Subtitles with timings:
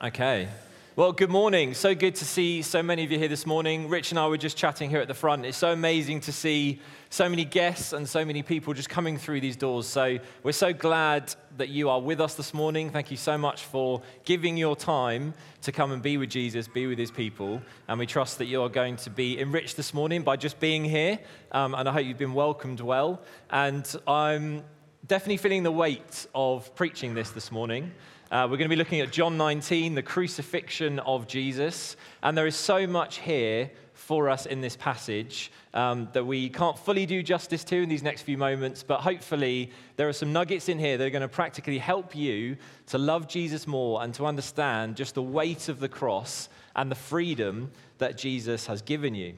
[0.00, 0.46] Okay.
[0.94, 1.74] Well, good morning.
[1.74, 3.88] So good to see so many of you here this morning.
[3.88, 5.44] Rich and I were just chatting here at the front.
[5.44, 6.78] It's so amazing to see
[7.10, 9.88] so many guests and so many people just coming through these doors.
[9.88, 12.90] So we're so glad that you are with us this morning.
[12.90, 16.86] Thank you so much for giving your time to come and be with Jesus, be
[16.86, 17.60] with his people.
[17.88, 20.84] And we trust that you are going to be enriched this morning by just being
[20.84, 21.18] here.
[21.50, 23.20] Um, and I hope you've been welcomed well.
[23.50, 24.62] And I'm
[25.08, 27.90] definitely feeling the weight of preaching this this morning.
[28.30, 31.96] Uh, we're going to be looking at John 19, the crucifixion of Jesus.
[32.22, 36.78] And there is so much here for us in this passage um, that we can't
[36.78, 40.68] fully do justice to in these next few moments, but hopefully there are some nuggets
[40.68, 44.26] in here that are going to practically help you to love Jesus more and to
[44.26, 49.36] understand just the weight of the cross and the freedom that Jesus has given you.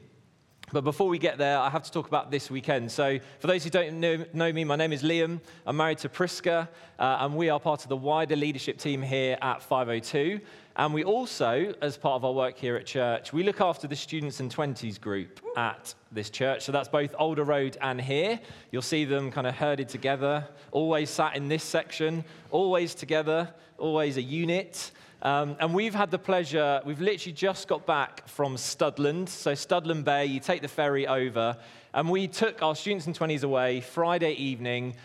[0.71, 2.89] But before we get there, I have to talk about this weekend.
[2.91, 5.41] So, for those who don't know, know me, my name is Liam.
[5.65, 9.37] I'm married to Priska, uh, and we are part of the wider leadership team here
[9.41, 10.39] at 502.
[10.77, 13.95] And we also, as part of our work here at church, we look after the
[13.97, 16.63] students and 20s group at this church.
[16.63, 18.39] So that's both Alder Road and here.
[18.71, 24.15] You'll see them kind of herded together, always sat in this section, always together, always
[24.15, 24.91] a unit.
[25.23, 29.29] Um, and we've had the pleasure, we've literally just got back from Studland.
[29.29, 31.57] So, Studland Bay, you take the ferry over.
[31.93, 34.95] And we took our students and 20s away Friday evening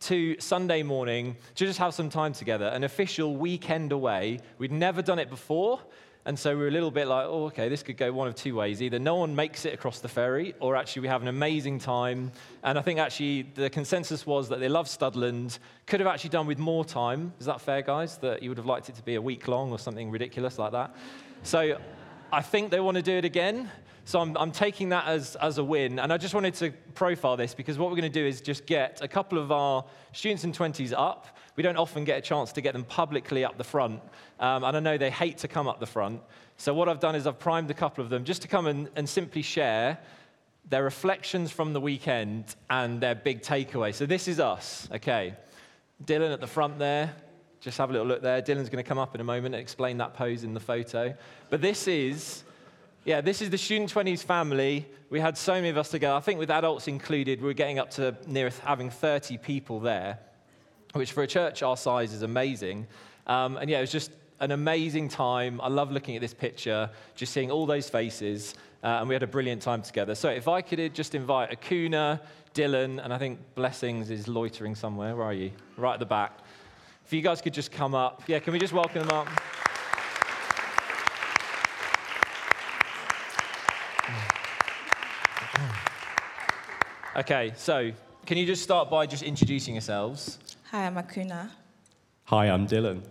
[0.00, 4.40] to Sunday morning to just have some time together, an official weekend away.
[4.56, 5.80] We'd never done it before.
[6.24, 8.36] And so we were a little bit like, oh, okay, this could go one of
[8.36, 8.80] two ways.
[8.80, 12.30] Either no one makes it across the ferry, or actually we have an amazing time.
[12.62, 16.46] And I think actually the consensus was that they love Studland, could have actually done
[16.46, 17.32] with more time.
[17.40, 18.18] Is that fair, guys?
[18.18, 20.70] That you would have liked it to be a week long or something ridiculous like
[20.72, 20.94] that?
[21.42, 21.76] So
[22.32, 23.68] I think they want to do it again.
[24.04, 25.98] So I'm, I'm, taking that as, as a win.
[26.00, 28.66] And I just wanted to profile this because what we're going to do is just
[28.66, 31.26] get a couple of our students in 20s up.
[31.54, 34.00] We don't often get a chance to get them publicly up the front.
[34.40, 36.20] Um, and I know they hate to come up the front.
[36.56, 38.88] So what I've done is I've primed a couple of them just to come and,
[38.96, 39.98] and simply share
[40.68, 43.94] their reflections from the weekend and their big takeaway.
[43.94, 45.34] So this is us, okay?
[46.04, 47.14] Dylan at the front there.
[47.60, 48.42] Just have a little look there.
[48.42, 51.14] Dylan's going to come up in a moment and explain that pose in the photo.
[51.50, 52.42] But this is
[53.04, 54.86] yeah, this is the Student 20s family.
[55.10, 56.14] We had so many of us together.
[56.14, 60.18] I think with adults included, we are getting up to near having 30 people there,
[60.92, 62.86] which for a church our size is amazing.
[63.26, 65.60] Um, and yeah, it was just an amazing time.
[65.60, 68.54] I love looking at this picture, just seeing all those faces,
[68.84, 70.14] uh, and we had a brilliant time together.
[70.14, 72.20] So if I could just invite Akuna,
[72.54, 75.16] Dylan, and I think Blessings is loitering somewhere.
[75.16, 75.50] Where are you?
[75.76, 76.38] Right at the back.
[77.04, 78.22] If you guys could just come up.
[78.28, 79.28] Yeah, can we just welcome them up?
[87.14, 87.92] Okay, so
[88.24, 90.38] can you just start by just introducing yourselves?
[90.70, 91.50] Hi, I'm Akuna.
[92.24, 93.02] Hi, I'm Dylan.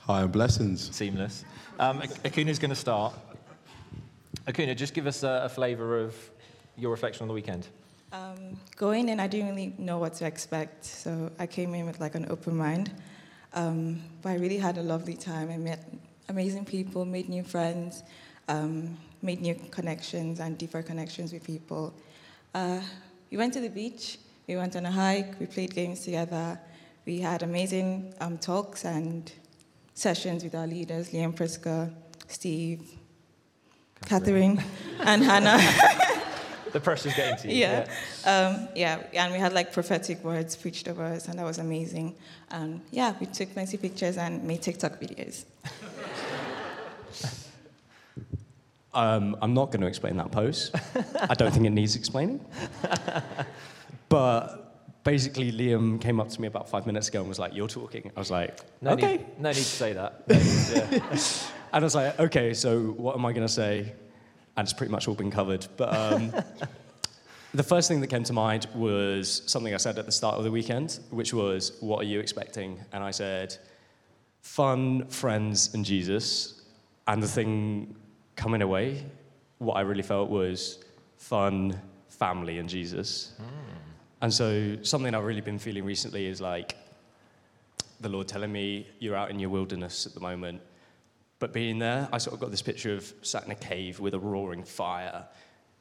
[0.00, 0.94] Hi, I'm Blessings.
[0.94, 1.46] Seamless.
[1.78, 3.14] Um, Akuna's going to start.
[4.46, 6.14] Akuna, just give us a, a flavour of
[6.76, 7.68] your reflection on the weekend.
[8.12, 12.00] Um, going in, I didn't really know what to expect, so I came in with
[12.00, 12.90] like an open mind.
[13.54, 15.50] Um, but I really had a lovely time.
[15.50, 15.90] I met
[16.28, 18.02] amazing people, made new friends,
[18.46, 21.94] um, made new connections and deeper connections with people.
[22.54, 22.80] Uh,
[23.30, 26.58] we went to the beach, we went on a hike, we played games together,
[27.06, 29.32] we had amazing um, talks and
[29.94, 31.92] sessions with our leaders, Liam Priska,
[32.26, 32.82] Steve,
[34.04, 35.58] Catherine, Catherine and Hannah.
[36.72, 37.60] the pressure's getting to you.
[37.60, 37.86] Yeah.
[38.24, 38.48] Yeah.
[38.48, 42.16] Um, yeah, and we had like prophetic words preached over us, and that was amazing.
[42.50, 45.44] And yeah, we took plenty pictures and made TikTok videos.
[48.92, 50.72] Um, I'm not going to explain that pose.
[51.28, 52.44] I don't think it needs explaining.
[54.10, 57.68] But basically, Liam came up to me about five minutes ago and was like, You're
[57.68, 58.10] talking.
[58.14, 59.16] I was like, no Okay.
[59.18, 60.24] Need, no need to say that.
[60.28, 61.08] yeah.
[61.72, 63.94] and I was like, Okay, so what am I going to say?
[64.56, 65.66] And it's pretty much all been covered.
[65.76, 66.32] But um,
[67.54, 70.44] the first thing that came to mind was something I said at the start of
[70.44, 72.80] the weekend, which was, What are you expecting?
[72.92, 73.56] And I said,
[74.42, 76.62] Fun, friends, and Jesus.
[77.06, 77.94] And the thing
[78.40, 79.04] coming away,
[79.58, 80.82] what I really felt was
[81.18, 81.78] fun,
[82.08, 83.34] family, and Jesus.
[83.38, 83.44] Mm.
[84.22, 86.74] And so something I've really been feeling recently is like
[88.00, 90.62] the Lord telling me, you're out in your wilderness at the moment.
[91.38, 94.14] But being there, I sort of got this picture of sat in a cave with
[94.14, 95.26] a roaring fire,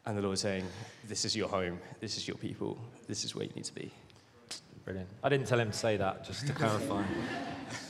[0.05, 0.65] and the Lord saying,
[1.07, 2.77] This is your home, this is your people,
[3.07, 3.89] this is where you need to be.
[4.83, 5.09] Brilliant.
[5.23, 7.03] I didn't tell him to say that, just to clarify.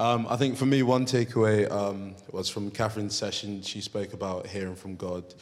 [0.00, 3.62] Um, I think for me, one takeaway um, was from Catherine's session.
[3.62, 5.34] She spoke about hearing from God.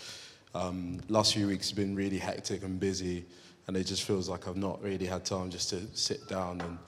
[0.54, 3.26] Um, last few weeks have been really hectic and busy,
[3.66, 6.78] and it just feels like I've not really had time just to sit down and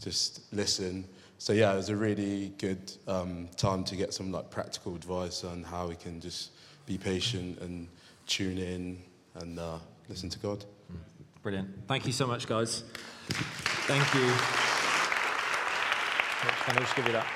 [0.00, 1.06] just listen.
[1.36, 5.44] so yeah, it was a really good um, time to get some like practical advice
[5.44, 6.52] on how we can just
[6.86, 7.88] be patient and
[8.26, 8.98] tune in
[9.34, 9.78] and uh,
[10.08, 10.64] listen to God.
[11.42, 11.68] Brilliant.
[11.88, 12.84] Thank you so much, guys.
[13.86, 14.61] Thank you.
[16.42, 17.26] Can I just give you that?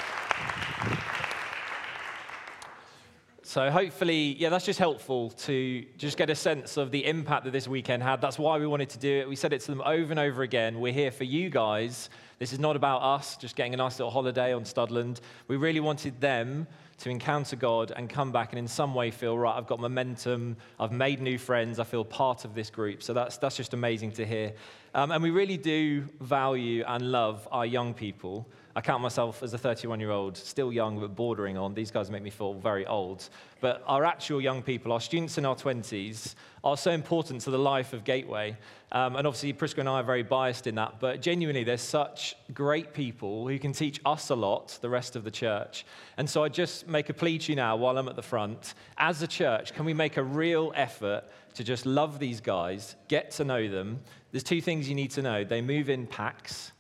[3.42, 7.52] So hopefully, yeah, that's just helpful to just get a sense of the impact that
[7.52, 8.20] this weekend had.
[8.20, 9.28] That's why we wanted to do it.
[9.28, 10.80] We said it to them over and over again.
[10.80, 12.10] We're here for you guys.
[12.40, 15.20] This is not about us just getting a nice little holiday on Studland.
[15.46, 16.66] We really wanted them
[16.98, 20.56] to encounter God and come back and in some way feel, right, I've got momentum,
[20.80, 23.02] I've made new friends, I feel part of this group.
[23.02, 24.52] So that's, that's just amazing to hear.
[24.94, 28.48] Um, and we really do value and love our young people.
[28.74, 31.74] I count myself as a 31 year old, still young, but bordering on.
[31.74, 33.28] These guys make me feel very old.
[33.60, 37.58] But our actual young people, our students in our 20s, are so important to the
[37.58, 38.56] life of Gateway.
[38.92, 41.00] Um, and obviously, Prisca and I are very biased in that.
[41.00, 45.24] But genuinely, they're such great people who can teach us a lot, the rest of
[45.24, 45.86] the church.
[46.16, 48.74] And so I just make a plea to you now while I'm at the front.
[48.98, 51.24] As a church, can we make a real effort
[51.54, 54.00] to just love these guys, get to know them?
[54.32, 56.72] There's two things you need to know they move in packs.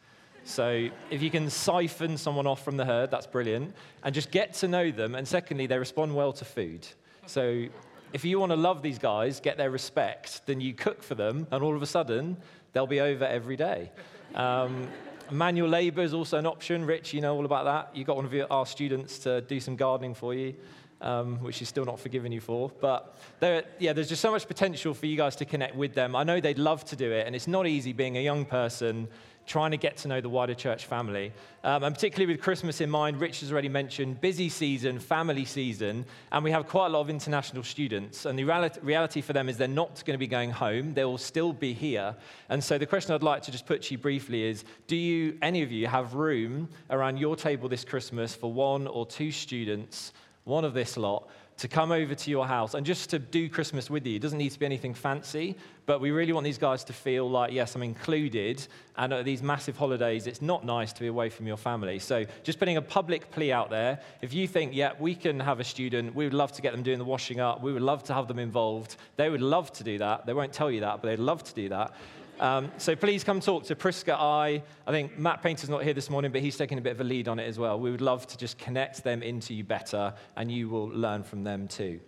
[0.46, 3.74] So if you can siphon someone off from the herd, that's brilliant.
[4.04, 5.16] And just get to know them.
[5.16, 6.86] And secondly, they respond well to food.
[7.26, 7.66] So
[8.12, 11.48] if you want to love these guys, get their respect, then you cook for them,
[11.50, 12.36] and all of a sudden,
[12.72, 13.90] they'll be over every day.
[14.36, 14.86] Um,
[15.32, 16.84] manual labor is also an option.
[16.84, 17.96] Rich, you know all about that.
[17.96, 20.54] You got one of your, our students to do some gardening for you.
[20.98, 22.72] Um, which is still not forgiven you for.
[22.80, 26.16] But there, yeah, there's just so much potential for you guys to connect with them.
[26.16, 29.08] I know they'd love to do it, and it's not easy being a young person
[29.46, 31.32] trying to get to know the wider church family.
[31.62, 36.04] Um, and particularly with Christmas in mind, Rich has already mentioned busy season, family season,
[36.32, 38.26] and we have quite a lot of international students.
[38.26, 41.04] And the reality, reality for them is they're not going to be going home, they
[41.04, 42.14] will still be here.
[42.48, 45.38] And so the question I'd like to just put to you briefly is do you,
[45.42, 50.12] any of you, have room around your table this Christmas for one or two students,
[50.44, 51.28] one of this lot?
[51.58, 54.16] To come over to your house and just to do Christmas with you.
[54.16, 55.56] It doesn't need to be anything fancy,
[55.86, 58.66] but we really want these guys to feel like, yes, I'm included.
[58.96, 61.98] And at these massive holidays, it's not nice to be away from your family.
[61.98, 64.00] So just putting a public plea out there.
[64.20, 66.82] If you think, yeah, we can have a student, we would love to get them
[66.82, 68.96] doing the washing up, we would love to have them involved.
[69.16, 70.26] They would love to do that.
[70.26, 71.94] They won't tell you that, but they'd love to do that.
[72.38, 74.62] Um, so please come talk to Priska I.
[74.86, 77.04] I think Matt Painter's not here this morning, but he's taking a bit of a
[77.04, 77.80] lead on it as well.
[77.80, 81.44] We would love to just connect them into you better, and you will learn from
[81.44, 81.98] them too.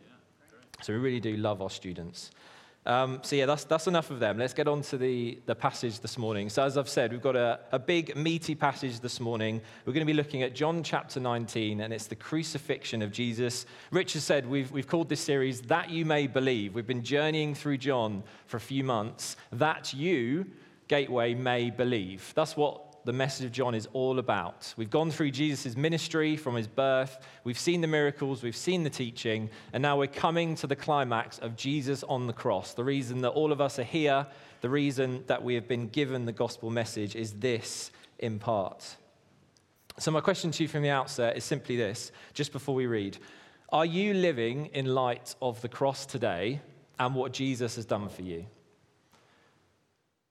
[0.82, 2.30] So we really do love our students.
[2.88, 4.38] Um, so, yeah, that's, that's enough of them.
[4.38, 6.48] Let's get on to the, the passage this morning.
[6.48, 9.60] So, as I've said, we've got a, a big, meaty passage this morning.
[9.84, 13.66] We're going to be looking at John chapter 19, and it's the crucifixion of Jesus.
[13.90, 16.74] Richard said we've, we've called this series That You May Believe.
[16.74, 19.36] We've been journeying through John for a few months.
[19.52, 20.46] That you,
[20.88, 22.32] Gateway, may believe.
[22.34, 24.74] That's what the message of John is all about.
[24.76, 28.90] We've gone through Jesus' ministry from his birth, we've seen the miracles, we've seen the
[28.90, 32.74] teaching, and now we're coming to the climax of Jesus on the cross.
[32.74, 34.26] The reason that all of us are here,
[34.60, 38.96] the reason that we have been given the gospel message is this in part.
[39.98, 43.16] So, my question to you from the outset is simply this, just before we read
[43.70, 46.60] Are you living in light of the cross today
[46.98, 48.44] and what Jesus has done for you?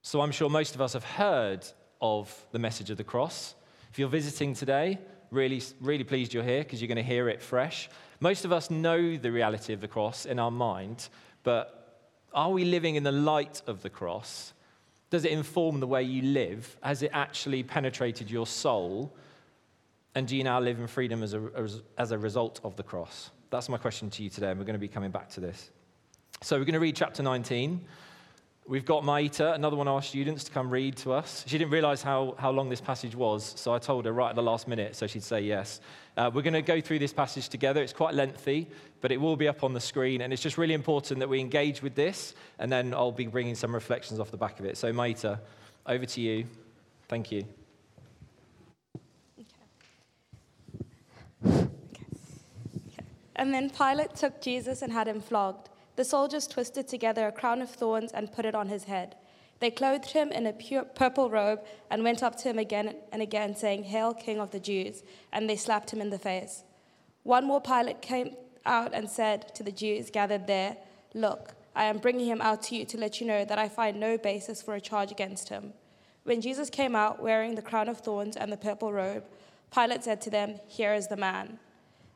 [0.04, 1.66] So, I'm sure most of us have heard
[2.02, 3.56] of the message of the cross.
[3.92, 5.00] If you're visiting today,
[5.32, 7.90] really, really pleased you're here because you're going to hear it fresh.
[8.20, 11.10] Most of us know the reality of the cross in our mind,
[11.44, 12.02] but
[12.34, 14.54] are we living in the light of the cross?
[15.10, 16.78] Does it inform the way you live?
[16.82, 19.16] Has it actually penetrated your soul?
[20.16, 23.30] And do you now live in freedom as a, as a result of the cross?
[23.50, 25.72] That's my question to you today, and we're going to be coming back to this.
[26.42, 27.86] So we're going to read chapter 19.
[28.70, 31.46] We've got Maita, another one of our students, to come read to us.
[31.48, 34.36] She didn't realize how, how long this passage was, so I told her right at
[34.36, 35.80] the last minute so she'd say yes.
[36.18, 37.82] Uh, we're going to go through this passage together.
[37.82, 38.68] It's quite lengthy,
[39.00, 41.40] but it will be up on the screen, and it's just really important that we
[41.40, 44.76] engage with this, and then I'll be bringing some reflections off the back of it.
[44.76, 45.40] So, Maita,
[45.86, 46.46] over to you.
[47.08, 47.46] Thank you.
[49.40, 49.48] Okay.
[51.46, 53.06] Okay.
[53.38, 55.70] And then Pilate took Jesus and had him flogged.
[55.98, 59.16] The soldiers twisted together a crown of thorns and put it on his head.
[59.60, 63.56] They clothed him in a purple robe and went up to him again and again,
[63.56, 65.02] saying, Hail, King of the Jews!
[65.34, 66.64] And they slapped him in the face.
[67.24, 70.78] One more Pilate came out and said to the Jews gathered there,
[71.16, 74.00] Look, I am bringing him out to you to let you know that I find
[74.00, 75.74] no basis for a charge against him.
[76.26, 79.24] When Jesus came out wearing the crown of thorns and the purple robe,
[79.74, 81.58] Pilate said to them, Here is the man.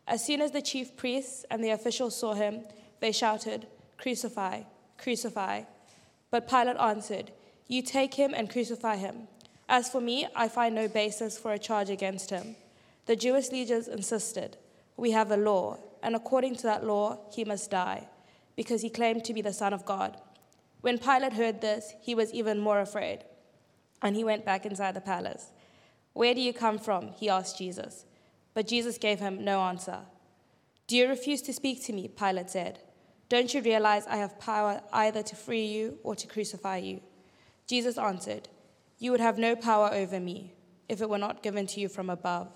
[0.08, 2.62] As soon as the chief priests and the officials saw him,
[3.02, 3.68] they shouted,
[3.98, 4.62] Crucify,
[4.98, 5.64] crucify.
[6.30, 7.32] But Pilate answered,
[7.68, 9.28] You take him and crucify him.
[9.68, 12.56] As for me, I find no basis for a charge against him.
[13.08, 14.58] The Jewish leaders insisted,
[14.96, 18.08] We have a law, and according to that law, he must die,
[18.56, 20.18] because he claimed to be the Son of God.
[20.82, 23.24] When Pilate heard this, he was even more afraid,
[24.02, 25.52] and he went back inside the palace.
[26.14, 27.10] Where do you come from?
[27.10, 28.06] He asked Jesus.
[28.54, 30.00] But Jesus gave him no answer.
[30.88, 32.10] Do you refuse to speak to me?
[32.10, 32.80] Pilate said.
[33.32, 37.00] Don't you realize I have power either to free you or to crucify you?
[37.66, 38.50] Jesus answered,
[39.00, 40.52] You would have no power over me
[40.90, 42.50] if it were not given to you from above.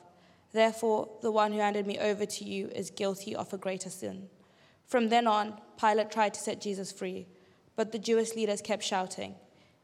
[0.52, 4.28] Therefore, the one who handed me over to you is guilty of a greater sin.
[4.86, 7.26] From then on, Pilate tried to set Jesus free,
[7.78, 9.36] but the Jewish leaders kept shouting,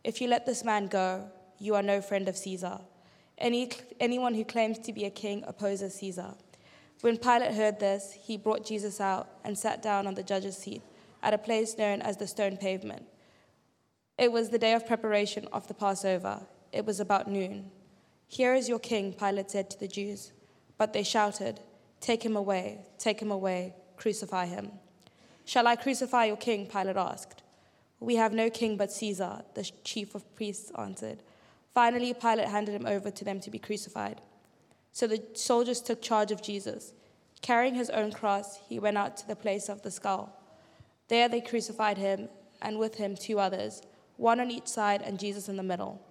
[0.03, 2.79] If you let this man go, you are no friend of Caesar.
[3.37, 3.71] Any,
[4.01, 6.33] anyone who claims to be a king opposes Caesar.
[7.01, 10.83] When Pilate heard this, he brought Jesus out and sat down on the judge's seat
[11.23, 13.05] at a place known as the stone pavement.
[14.17, 16.41] It was the day of preparation of the Passover.
[16.71, 17.71] It was about noon.
[18.27, 20.31] Here is your king, Pilate said to the Jews.
[20.77, 21.59] But they shouted,
[21.99, 24.71] Take him away, take him away, crucify him.
[25.43, 26.67] Shall I crucify your king?
[26.67, 27.41] Pilate asked.
[27.99, 31.23] We have no king but Caesar, the chief of priests answered.
[31.73, 34.21] Finally, Pilate handed him over to them to be crucified.
[34.91, 36.93] So the soldiers took charge of Jesus.
[37.41, 40.37] Carrying his own cross, he went out to the place of the skull.
[41.07, 42.29] There they crucified him,
[42.61, 43.81] and with him two others,
[44.17, 46.01] one on each side and Jesus in the middle.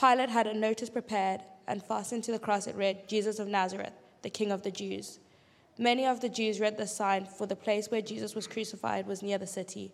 [0.00, 3.92] Pilate had a notice prepared, and fastened to the cross it read, Jesus of Nazareth
[4.22, 5.18] the King of the Jews.
[5.78, 9.22] Many of the Jews read the sign, for the place where Jesus was crucified was
[9.22, 9.92] near the city,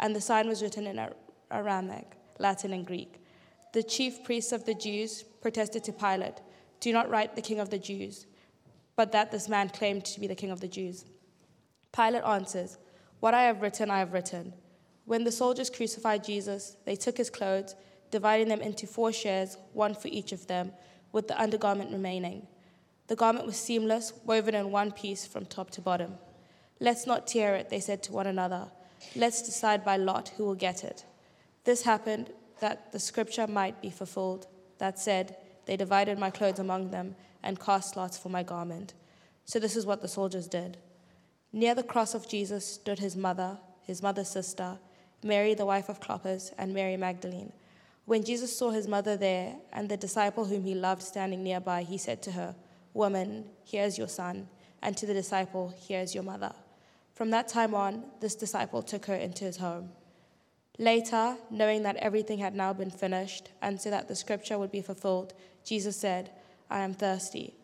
[0.00, 1.08] and the sign was written in
[1.50, 3.20] Aramaic, Latin, and Greek.
[3.72, 6.40] The chief priests of the Jews protested to Pilate,
[6.80, 8.26] Do not write the King of the Jews,
[8.96, 11.04] but that this man claimed to be the King of the Jews.
[11.94, 12.78] Pilate answers,
[13.20, 14.52] What I have written, I have written.
[15.04, 17.74] When the soldiers crucified Jesus, they took his clothes,
[18.10, 20.72] dividing them into four shares, one for each of them,
[21.12, 22.46] with the undergarment remaining.
[23.06, 26.14] The garment was seamless, woven in one piece from top to bottom.
[26.80, 28.68] Let's not tear it, they said to one another.
[29.14, 31.04] Let's decide by lot who will get it.
[31.64, 34.46] This happened that the scripture might be fulfilled.
[34.78, 38.94] That said, they divided my clothes among them and cast lots for my garment.
[39.44, 40.78] So this is what the soldiers did.
[41.52, 44.78] Near the cross of Jesus stood his mother, his mother's sister,
[45.22, 47.52] Mary, the wife of Clopas, and Mary Magdalene.
[48.06, 51.96] When Jesus saw his mother there and the disciple whom he loved standing nearby, he
[51.96, 52.54] said to her,
[52.92, 54.48] Woman, here's your son,
[54.82, 56.52] and to the disciple, here's your mother.
[57.14, 59.90] From that time on, this disciple took her into his home.
[60.78, 64.82] Later, knowing that everything had now been finished, and so that the scripture would be
[64.82, 65.32] fulfilled,
[65.64, 66.30] Jesus said,
[66.70, 67.54] I am thirsty.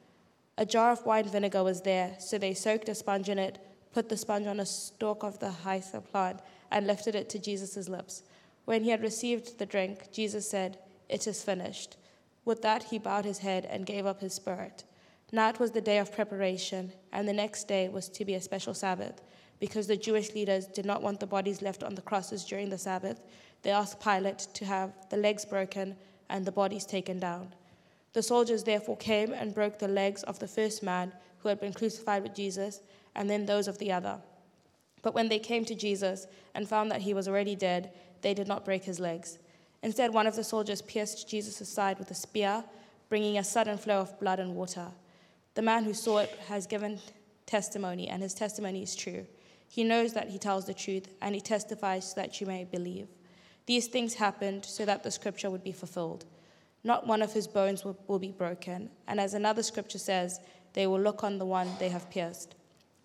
[0.58, 3.58] A jar of wine vinegar was there, so they soaked a sponge in it,
[3.92, 6.40] put the sponge on a stalk of the hyssop plant,
[6.70, 8.22] and lifted it to Jesus' lips.
[8.64, 10.78] When he had received the drink, Jesus said,
[11.08, 11.96] It is finished.
[12.44, 14.84] With that, he bowed his head and gave up his spirit.
[15.32, 18.40] Now it was the day of preparation, and the next day was to be a
[18.40, 19.22] special Sabbath.
[19.60, 22.78] Because the Jewish leaders did not want the bodies left on the crosses during the
[22.78, 23.20] Sabbath,
[23.62, 25.96] they asked Pilate to have the legs broken
[26.28, 27.54] and the bodies taken down.
[28.12, 31.72] The soldiers therefore came and broke the legs of the first man who had been
[31.72, 32.80] crucified with Jesus,
[33.14, 34.20] and then those of the other.
[35.02, 38.48] But when they came to Jesus and found that he was already dead, they did
[38.48, 39.38] not break his legs.
[39.82, 42.64] Instead, one of the soldiers pierced Jesus' side with a spear,
[43.08, 44.88] bringing a sudden flow of blood and water.
[45.54, 47.00] The man who saw it has given
[47.46, 49.26] testimony, and his testimony is true.
[49.68, 53.08] He knows that he tells the truth, and he testifies so that you may believe.
[53.66, 56.26] These things happened so that the scripture would be fulfilled.
[56.82, 60.40] Not one of his bones will, will be broken, and as another scripture says,
[60.72, 62.54] they will look on the one they have pierced.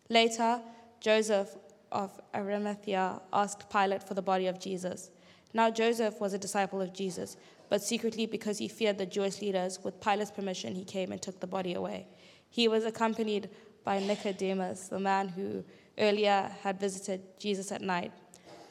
[0.09, 0.61] Later,
[0.99, 1.55] Joseph
[1.91, 5.09] of Arimathea asked Pilate for the body of Jesus.
[5.53, 7.37] Now, Joseph was a disciple of Jesus,
[7.69, 11.39] but secretly, because he feared the Jewish leaders, with Pilate's permission, he came and took
[11.39, 12.07] the body away.
[12.49, 13.49] He was accompanied
[13.83, 15.63] by Nicodemus, the man who
[15.97, 18.11] earlier had visited Jesus at night.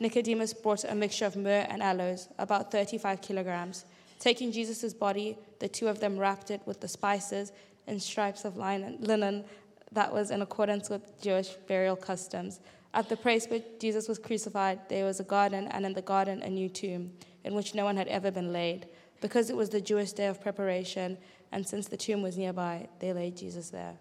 [0.00, 3.84] Nicodemus brought a mixture of myrrh and aloes, about 35 kilograms.
[4.24, 7.52] Taking Jesus' body, the two of them wrapped it with the spices
[7.86, 9.44] and stripes of linen
[9.92, 12.60] that was in accordance with Jewish burial customs.
[12.94, 16.40] At the place where Jesus was crucified, there was a garden, and in the garden,
[16.40, 17.12] a new tomb,
[17.44, 18.86] in which no one had ever been laid.
[19.20, 21.18] Because it was the Jewish day of preparation,
[21.52, 23.94] and since the tomb was nearby, they laid Jesus there.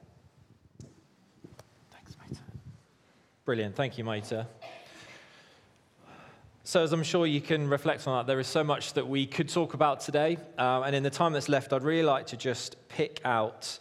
[1.91, 2.39] Thanks, Maita.
[3.43, 3.75] Brilliant.
[3.75, 4.47] Thank you, Maita.
[6.65, 9.25] So, as I'm sure you can reflect on that, there is so much that we
[9.25, 10.37] could talk about today.
[10.57, 13.77] Um, and in the time that's left, I'd really like to just pick out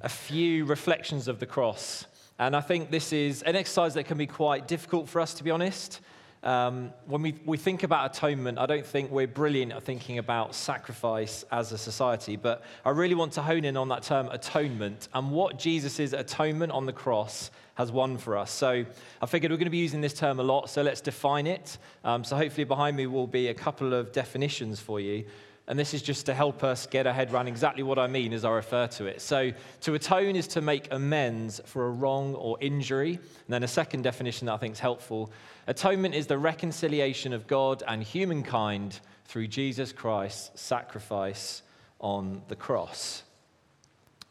[0.00, 2.06] a few reflections of the cross.
[2.38, 5.42] And I think this is an exercise that can be quite difficult for us, to
[5.42, 6.00] be honest.
[6.44, 10.54] um, when we, we think about atonement, I don't think we're brilliant at thinking about
[10.54, 15.08] sacrifice as a society, but I really want to hone in on that term atonement
[15.14, 18.50] and what Jesus' atonement on the cross has won for us.
[18.50, 18.84] So
[19.20, 21.78] I figured we're going to be using this term a lot, so let's define it.
[22.04, 25.24] Um, so hopefully behind me will be a couple of definitions for you.
[25.66, 28.34] And this is just to help us get our head around exactly what I mean
[28.34, 29.22] as I refer to it.
[29.22, 29.50] So,
[29.80, 33.14] to atone is to make amends for a wrong or injury.
[33.14, 35.32] And then a second definition that I think is helpful
[35.66, 41.62] atonement is the reconciliation of God and humankind through Jesus Christ's sacrifice
[41.98, 43.22] on the cross.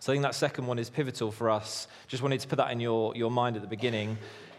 [0.03, 1.87] So, I think that second one is pivotal for us.
[2.09, 4.17] Just wanted to put that in your, your mind at the beginning.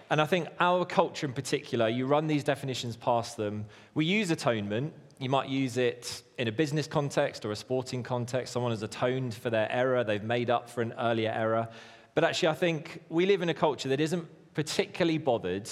[0.08, 3.66] And I think our culture in particular, you run these definitions past them.
[3.92, 8.52] We use atonement you might use it in a business context or a sporting context.
[8.52, 11.68] Someone has atoned for their error, they've made up for an earlier error.
[12.14, 15.70] But actually, I think we live in a culture that isn't particularly bothered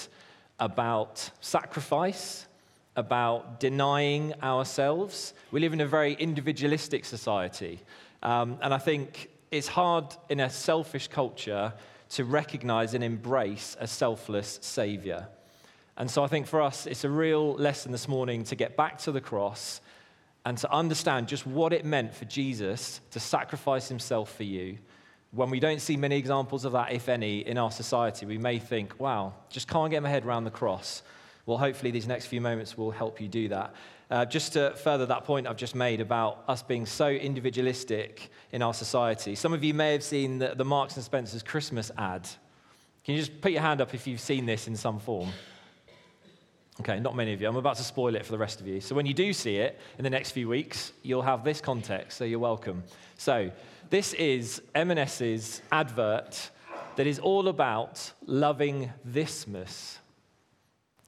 [0.59, 2.47] about sacrifice,
[2.95, 5.33] about denying ourselves.
[5.51, 7.81] We live in a very individualistic society.
[8.21, 11.73] Um, and I think it's hard in a selfish culture
[12.09, 15.27] to recognize and embrace a selfless Savior.
[15.95, 18.97] And so I think for us, it's a real lesson this morning to get back
[18.99, 19.79] to the cross
[20.43, 24.79] and to understand just what it meant for Jesus to sacrifice himself for you.
[25.31, 28.57] When we don't see many examples of that, if any, in our society, we may
[28.57, 31.03] think, wow, just can't get my head around the cross.
[31.45, 33.75] Well, hopefully, these next few moments will help you do that.
[34.13, 38.61] Uh, just to further that point I've just made about us being so individualistic in
[38.61, 42.29] our society, some of you may have seen the, the Marks and Spencer's Christmas ad.
[43.03, 45.29] Can you just put your hand up if you've seen this in some form?
[46.79, 47.47] Okay, not many of you.
[47.47, 48.81] I'm about to spoil it for the rest of you.
[48.81, 52.15] So when you do see it in the next few weeks, you'll have this context,
[52.15, 52.83] so you're welcome.
[53.17, 53.49] So
[53.89, 56.51] this is M&S's advert
[56.97, 59.97] that is all about loving thismas.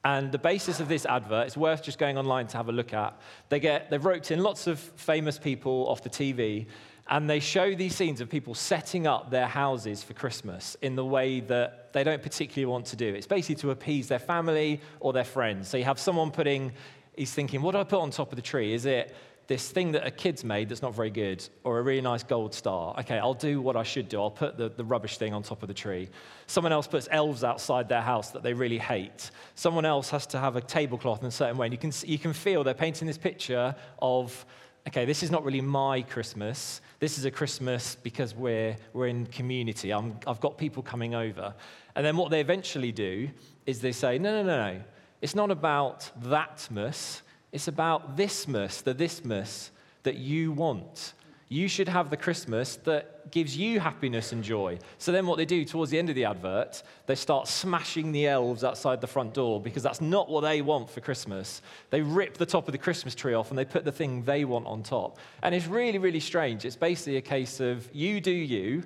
[0.05, 2.93] And the basis of this advert, it's worth just going online to have a look
[2.93, 3.19] at.
[3.49, 6.67] They get, they've roped in lots of famous people off the TV,
[7.07, 11.03] and they show these scenes of people setting up their houses for Christmas in the
[11.03, 13.15] way that they don't particularly want to do.
[13.15, 15.69] It's basically to appease their family or their friends.
[15.69, 16.71] So you have someone putting,
[17.17, 18.75] he's thinking, what do I put on top of the tree?
[18.75, 19.15] Is it
[19.47, 22.53] this thing that a kid's made that's not very good, or a really nice gold
[22.53, 22.95] star.
[22.99, 24.19] Okay, I'll do what I should do.
[24.19, 26.09] I'll put the, the rubbish thing on top of the tree.
[26.47, 29.29] Someone else puts elves outside their house that they really hate.
[29.53, 31.67] Someone else has to have a tablecloth in a certain way.
[31.67, 34.45] And you can, you can feel they're painting this picture of
[34.87, 36.81] okay, this is not really my Christmas.
[36.99, 39.91] This is a Christmas because we're, we're in community.
[39.91, 41.53] I'm, I've got people coming over.
[41.95, 43.29] And then what they eventually do
[43.65, 44.81] is they say, no, no, no, no.
[45.21, 47.21] It's not about thatmas.
[47.51, 49.69] It's about thismas, the thismas
[50.03, 51.13] that you want.
[51.47, 54.79] You should have the Christmas that gives you happiness and joy.
[54.97, 58.27] So then, what they do towards the end of the advert, they start smashing the
[58.27, 61.61] elves outside the front door because that's not what they want for Christmas.
[61.91, 64.43] They rip the top of the Christmas tree off and they put the thing they
[64.43, 65.19] want on top.
[65.43, 66.65] And it's really, really strange.
[66.65, 68.83] It's basically a case of you do you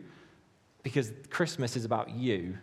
[0.84, 2.58] because Christmas is about you.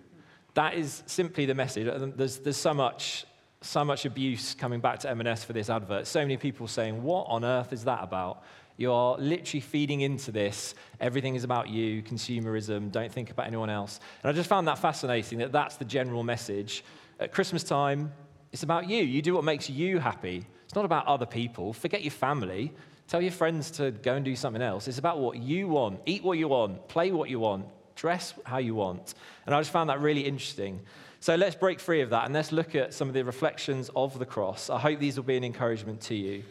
[0.54, 1.86] That is simply the message.
[2.16, 3.24] There's, there's so much
[3.66, 6.06] so much abuse coming back to M&S for this advert.
[6.06, 8.42] So many people saying, What on earth is that about?
[8.76, 10.74] You're literally feeding into this.
[11.00, 14.00] Everything is about you, consumerism, don't think about anyone else.
[14.22, 16.84] And I just found that fascinating that that's the general message.
[17.18, 18.12] At Christmas time,
[18.52, 19.02] it's about you.
[19.02, 20.46] You do what makes you happy.
[20.64, 21.72] It's not about other people.
[21.72, 22.72] Forget your family.
[23.08, 24.88] Tell your friends to go and do something else.
[24.88, 26.00] It's about what you want.
[26.06, 26.88] Eat what you want.
[26.88, 27.66] Play what you want.
[27.94, 29.14] Dress how you want.
[29.46, 30.80] And I just found that really interesting.
[31.26, 34.16] So let's break free of that and let's look at some of the reflections of
[34.20, 34.70] the cross.
[34.70, 36.44] I hope these will be an encouragement to you.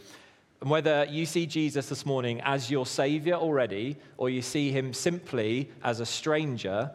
[0.59, 4.93] And whether you see Jesus this morning as your Savior already, or you see him
[4.93, 6.91] simply as a stranger,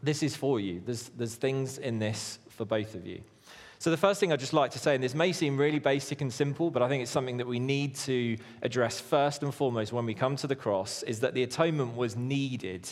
[0.00, 0.80] this is for you.
[0.86, 3.20] There's, there's things in this for both of you.
[3.80, 6.20] So, the first thing I'd just like to say, and this may seem really basic
[6.20, 9.92] and simple, but I think it's something that we need to address first and foremost
[9.92, 12.88] when we come to the cross, is that the atonement was needed.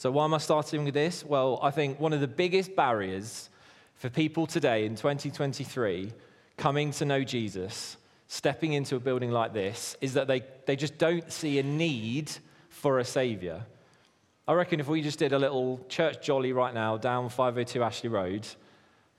[0.00, 1.22] So, why am I starting with this?
[1.22, 3.50] Well, I think one of the biggest barriers
[3.96, 6.10] for people today in 2023
[6.56, 10.96] coming to know Jesus stepping into a building like this is that they, they just
[10.96, 12.32] don't see a need
[12.70, 13.66] for a savior.
[14.48, 18.08] I reckon if we just did a little church jolly right now down 502 Ashley
[18.08, 18.48] Road,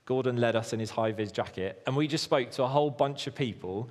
[0.05, 2.89] Gordon led us in his high vis jacket, and we just spoke to a whole
[2.89, 3.87] bunch of people.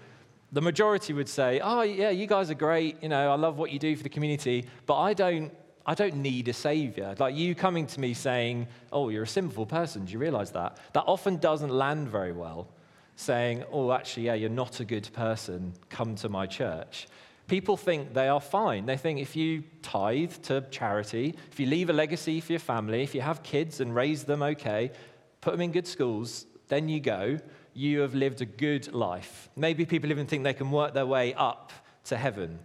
[0.50, 3.00] The majority would say, Oh, yeah, you guys are great.
[3.00, 5.52] You know, I love what you do for the community, but I don't,
[5.90, 7.16] I don't need a savior.
[7.18, 10.04] Like you coming to me saying, Oh, you're a sinful person.
[10.04, 10.76] Do you realize that?
[10.92, 12.68] That often doesn't land very well
[13.16, 17.08] saying, oh, actually, yeah, you're not a good person, come to my church.
[17.48, 18.86] People think they are fine.
[18.86, 23.02] They think if you tithe to charity, if you leave a legacy for your family,
[23.02, 24.92] if you have kids and raise them okay,
[25.40, 27.38] put them in good schools, then you go,
[27.74, 29.50] you have lived a good life.
[29.56, 31.72] Maybe people even think they can work their way up
[32.04, 32.60] to heaven.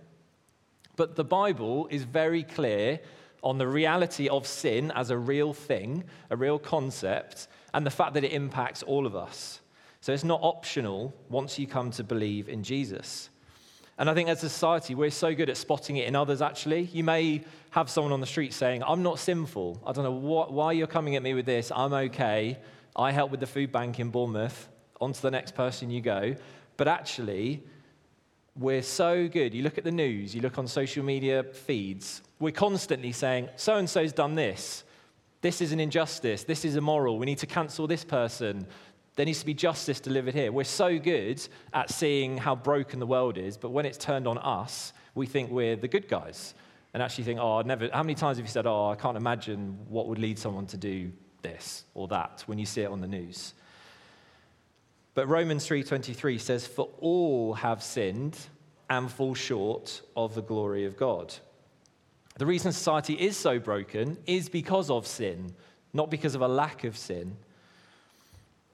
[0.96, 3.00] But the Bible is very clear
[3.46, 8.16] on the reality of sin as a real thing, a real concept, and the fact
[8.16, 9.62] that it impacts all of us.
[10.02, 13.30] So it's not optional once you come to believe in Jesus.
[13.98, 16.82] And I think as a society, we're so good at spotting it in others, actually.
[16.92, 19.82] You may have someone on the street saying, I'm not sinful.
[19.86, 21.72] I don't know what, why you're coming at me with this.
[21.74, 22.58] I'm okay.
[22.96, 24.68] I help with the food bank in Bournemouth.
[25.00, 26.36] On to the next person you go.
[26.78, 27.64] But actually,
[28.58, 29.54] we're so good.
[29.54, 33.78] You look at the news, you look on social media feeds, we're constantly saying, so
[33.78, 34.84] and so's done this.
[35.42, 36.44] This is an injustice.
[36.44, 37.20] This is immoral.
[37.20, 38.66] We need to cancel this person.
[39.16, 40.52] There needs to be justice delivered here.
[40.52, 44.38] We're so good at seeing how broken the world is, but when it's turned on
[44.38, 46.54] us, we think we're the good guys
[46.94, 47.90] and actually think, oh, never.
[47.92, 50.78] How many times have you said, oh, I can't imagine what would lead someone to
[50.78, 53.54] do this or that when you see it on the news?
[55.16, 58.38] But Romans 3:23 says for all have sinned
[58.90, 61.34] and fall short of the glory of God.
[62.38, 65.56] The reason society is so broken is because of sin,
[65.94, 67.38] not because of a lack of sin.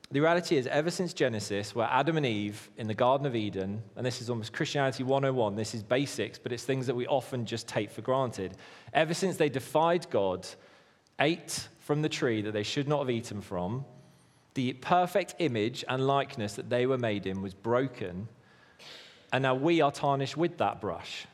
[0.09, 3.81] The reality is, ever since Genesis, where Adam and Eve in the Garden of Eden,
[3.95, 7.45] and this is almost Christianity 101, this is basics, but it's things that we often
[7.45, 8.57] just take for granted.
[8.93, 10.45] Ever since they defied God,
[11.19, 13.85] ate from the tree that they should not have eaten from,
[14.53, 18.27] the perfect image and likeness that they were made in was broken,
[19.31, 21.25] and now we are tarnished with that brush.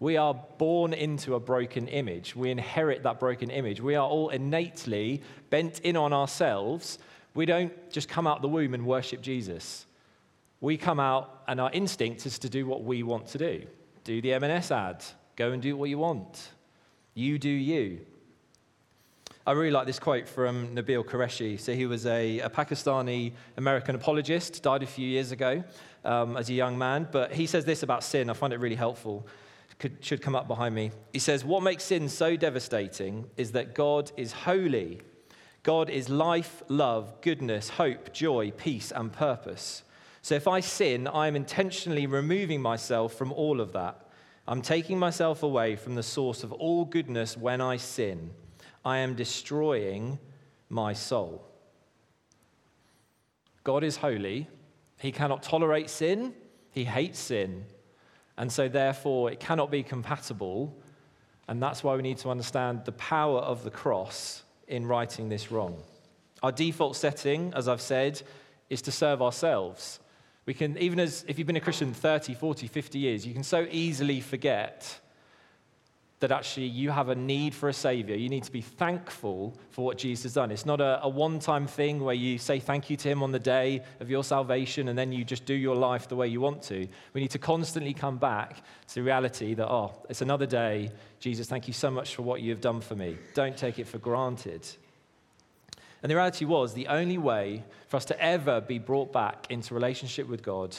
[0.00, 2.36] We are born into a broken image.
[2.36, 3.80] We inherit that broken image.
[3.80, 6.98] We are all innately bent in on ourselves
[7.38, 9.86] we don't just come out the womb and worship Jesus.
[10.60, 13.64] We come out, and our instinct is to do what we want to do.
[14.02, 15.04] Do the M&S ad.
[15.36, 16.50] Go and do what you want.
[17.14, 18.00] You do you.
[19.48, 21.58] I really like this quote from Nabil Qureshi.
[21.58, 25.64] So he was a, a Pakistani American apologist, died a few years ago
[26.04, 27.08] um, as a young man.
[27.10, 28.28] But he says this about sin.
[28.28, 29.26] I find it really helpful.
[29.78, 30.90] Could, should come up behind me.
[31.14, 35.00] He says, What makes sin so devastating is that God is holy
[35.62, 39.82] God is life, love, goodness, hope, joy, peace, and purpose.
[40.20, 44.10] So if I sin, I am intentionally removing myself from all of that.
[44.46, 48.30] I'm taking myself away from the source of all goodness when I sin.
[48.88, 50.18] I am destroying
[50.70, 51.44] my soul.
[53.62, 54.48] God is holy.
[54.98, 56.32] He cannot tolerate sin.
[56.70, 57.66] He hates sin.
[58.38, 60.74] And so, therefore, it cannot be compatible.
[61.48, 65.52] And that's why we need to understand the power of the cross in righting this
[65.52, 65.82] wrong.
[66.42, 68.22] Our default setting, as I've said,
[68.70, 70.00] is to serve ourselves.
[70.46, 73.44] We can, even as if you've been a Christian 30, 40, 50 years, you can
[73.44, 74.98] so easily forget
[76.20, 78.16] that actually you have a need for a Savior.
[78.16, 80.50] You need to be thankful for what Jesus has done.
[80.50, 83.30] It's not a, a one time thing where you say thank you to Him on
[83.30, 86.40] the day of your salvation and then you just do your life the way you
[86.40, 86.88] want to.
[87.12, 90.90] We need to constantly come back to the reality that, oh, it's another day.
[91.20, 93.16] Jesus, thank you so much for what you have done for me.
[93.34, 94.66] Don't take it for granted.
[96.02, 99.74] And the reality was, the only way for us to ever be brought back into
[99.74, 100.76] relationship with God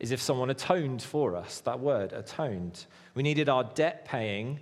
[0.00, 1.60] is if someone atoned for us.
[1.60, 2.86] That word, atoned.
[3.14, 4.60] We needed our debt paying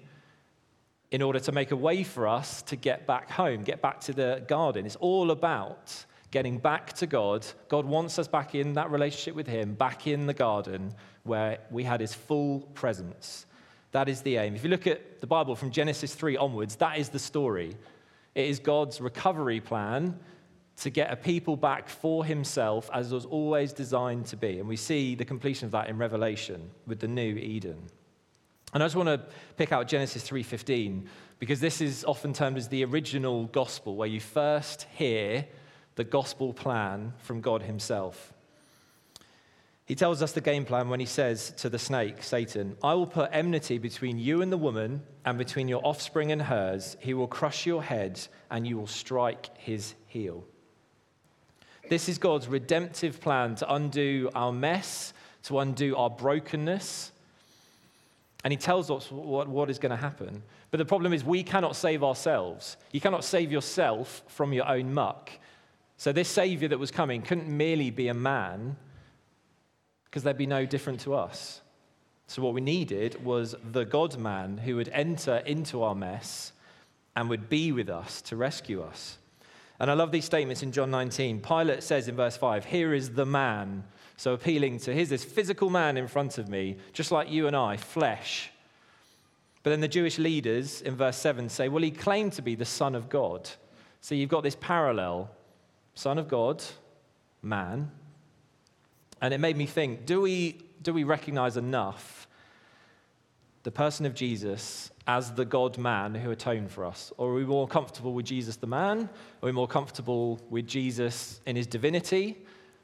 [1.11, 4.13] in order to make a way for us to get back home, get back to
[4.13, 4.87] the garden.
[4.87, 7.45] It's all about getting back to God.
[7.69, 10.95] God wants us back in that relationship with Him, back in the garden
[11.25, 13.47] where we had His full presence.
[13.93, 14.55] That is the aim.
[14.55, 17.77] If you look at the Bible from Genesis 3 onwards, that is the story.
[18.37, 20.17] It is God's recovery plan
[20.77, 24.61] to get a people back for Himself as was always designed to be.
[24.61, 27.83] And we see the completion of that in Revelation with the new Eden.
[28.73, 29.21] And I just want to
[29.57, 34.21] pick out Genesis 3:15 because this is often termed as the original gospel where you
[34.21, 35.47] first hear
[35.97, 38.33] the gospel plan from God himself.
[39.87, 43.09] He tells us the game plan when he says to the snake, Satan, I will
[43.09, 46.97] put enmity between you and the woman, and between your offspring and hers.
[47.01, 48.21] He will crush your head,
[48.53, 50.45] and you will strike his heel.
[51.89, 57.11] This is God's redemptive plan to undo our mess, to undo our brokenness,
[58.43, 60.43] and he tells us what, what is going to happen.
[60.71, 62.77] But the problem is, we cannot save ourselves.
[62.93, 65.31] You cannot save yourself from your own muck.
[65.97, 68.77] So, this Savior that was coming couldn't merely be a man,
[70.05, 71.61] because there'd be no different to us.
[72.27, 76.53] So, what we needed was the God man who would enter into our mess
[77.17, 79.19] and would be with us to rescue us.
[79.79, 81.41] And I love these statements in John 19.
[81.41, 83.85] Pilate says in verse 5, Here is the man
[84.21, 87.57] so appealing to, here's this physical man in front of me, just like you and
[87.57, 88.51] I, flesh.
[89.63, 92.67] But then the Jewish leaders in verse 7 say, well, he claimed to be the
[92.67, 93.49] Son of God.
[94.03, 95.31] So you've got this parallel
[95.95, 96.63] Son of God,
[97.41, 97.91] man.
[99.23, 102.29] And it made me think do we, do we recognize enough
[103.63, 107.11] the person of Jesus as the God man who atoned for us?
[107.17, 109.09] Or are we more comfortable with Jesus the man?
[109.43, 112.37] Are we more comfortable with Jesus in his divinity?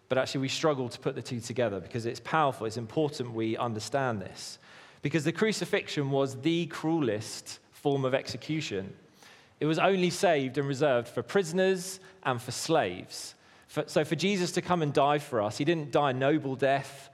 [0.08, 2.66] But actually, we struggle to put the two together because it's powerful.
[2.66, 4.58] It's important we understand this.
[5.02, 8.92] Because the crucifixion was the cruelest form of execution.
[9.58, 13.34] It was only saved and reserved for prisoners and for slaves.
[13.68, 16.54] For, so, for Jesus to come and die for us, he didn't die a noble
[16.54, 17.10] death,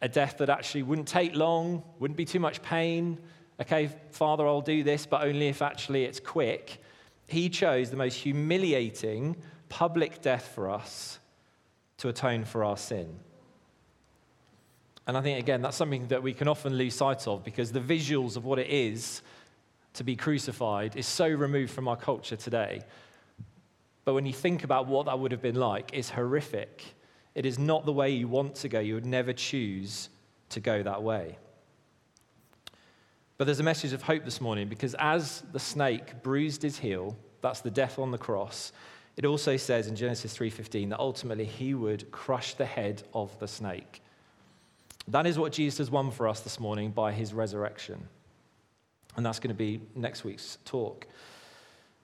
[0.00, 3.18] a death that actually wouldn't take long, wouldn't be too much pain.
[3.60, 6.82] Okay, Father, I'll do this, but only if actually it's quick.
[7.26, 9.36] He chose the most humiliating
[9.68, 11.19] public death for us
[12.00, 13.08] to atone for our sin.
[15.06, 17.80] And I think, again, that's something that we can often lose sight of because the
[17.80, 19.22] visuals of what it is
[19.94, 22.82] to be crucified is so removed from our culture today.
[24.04, 26.84] But when you think about what that would have been like, it's horrific.
[27.34, 28.80] It is not the way you want to go.
[28.80, 30.08] You would never choose
[30.50, 31.36] to go that way.
[33.36, 37.16] But there's a message of hope this morning because as the snake bruised his heel,
[37.40, 38.72] that's the death on the cross,
[39.16, 43.48] it also says in Genesis 3:15 that ultimately he would crush the head of the
[43.48, 44.02] snake.
[45.08, 48.08] That is what Jesus has won for us this morning by his resurrection.
[49.16, 51.06] And that's going to be next week's talk.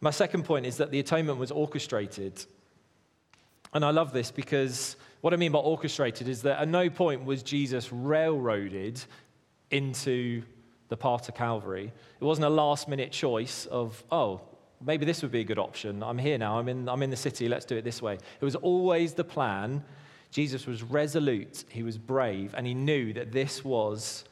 [0.00, 2.44] My second point is that the atonement was orchestrated.
[3.72, 7.24] And I love this because what I mean by orchestrated is that at no point
[7.24, 9.00] was Jesus railroaded
[9.70, 10.42] into
[10.88, 11.92] the path to Calvary.
[12.20, 14.40] It wasn't a last minute choice of, oh,
[14.84, 16.02] maybe this would be a good option.
[16.02, 18.14] I'm here now, I'm in, I'm in the city, let's do it this way.
[18.14, 19.84] It was always the plan.
[20.30, 24.24] Jesus was resolute, he was brave, and he knew that this was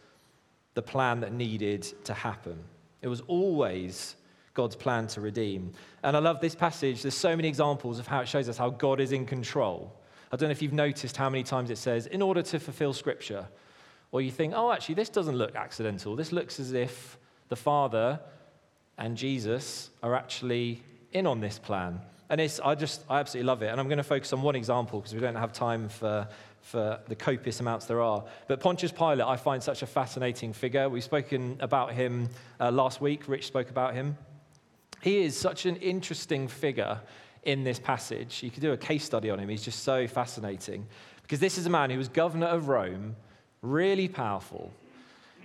[0.74, 2.58] the plan that needed to happen.
[3.00, 4.16] It was always
[4.54, 5.72] God's plan to redeem.
[6.02, 7.02] And I love this passage.
[7.02, 9.92] There's so many examples of how it shows us how God is in control.
[10.32, 12.92] I don't know if you've noticed how many times it says, in order to fulfill
[12.92, 13.46] Scripture.
[14.10, 16.16] Or you think, oh, actually, this doesn't look accidental.
[16.16, 18.20] This looks as if the Father
[18.98, 22.00] and Jesus are actually in on this plan.
[22.30, 23.68] And it's, I just, I absolutely love it.
[23.68, 26.26] And I'm going to focus on one example because we don't have time for,
[26.62, 28.24] for the copious amounts there are.
[28.48, 30.88] But Pontius Pilate, I find such a fascinating figure.
[30.88, 32.28] We've spoken about him
[32.58, 33.28] uh, last week.
[33.28, 34.16] Rich spoke about him.
[35.02, 36.98] He is such an interesting figure
[37.42, 38.42] in this passage.
[38.42, 39.48] You could do a case study on him.
[39.48, 40.86] He's just so fascinating.
[41.22, 43.16] Because this is a man who was governor of Rome,
[43.60, 44.72] really powerful.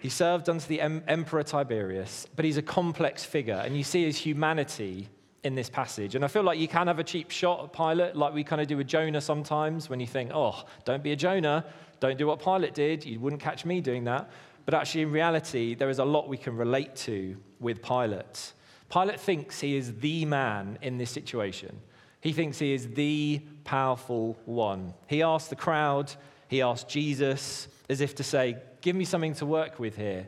[0.01, 3.61] He served under the em- Emperor Tiberius, but he's a complex figure.
[3.65, 5.09] And you see his humanity
[5.43, 6.15] in this passage.
[6.15, 8.61] And I feel like you can have a cheap shot at Pilate, like we kind
[8.61, 11.65] of do with Jonah sometimes, when you think, oh, don't be a Jonah,
[11.99, 14.29] don't do what Pilate did, you wouldn't catch me doing that.
[14.65, 18.53] But actually, in reality, there is a lot we can relate to with Pilate.
[18.89, 21.79] Pilate thinks he is the man in this situation.
[22.21, 24.93] He thinks he is the powerful one.
[25.07, 26.11] He asks the crowd,
[26.47, 30.27] he asks Jesus, as if to say, Give me something to work with here.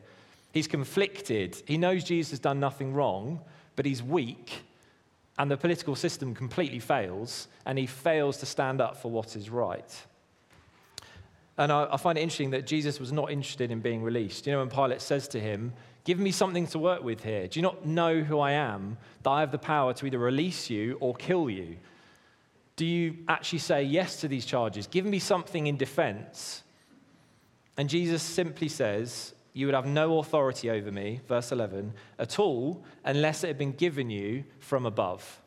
[0.52, 1.62] He's conflicted.
[1.66, 3.40] He knows Jesus has done nothing wrong,
[3.76, 4.62] but he's weak,
[5.38, 9.50] and the political system completely fails, and he fails to stand up for what is
[9.50, 10.06] right.
[11.58, 14.46] And I, I find it interesting that Jesus was not interested in being released.
[14.46, 17.48] You know, when Pilate says to him, Give me something to work with here.
[17.48, 18.98] Do you not know who I am?
[19.22, 21.78] That I have the power to either release you or kill you.
[22.76, 24.88] Do you actually say yes to these charges?
[24.88, 26.64] Give me something in defense.
[27.82, 32.86] And Jesus simply says, You would have no authority over me, verse 11, at all,
[33.04, 35.42] unless it had been given you from above.